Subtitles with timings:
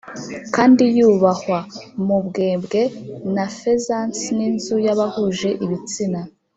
[0.55, 1.59] kandi yubahwa
[2.05, 2.81] mu mbwebwe
[3.33, 6.21] na pheasants n'inzu y'abahuje ibitsina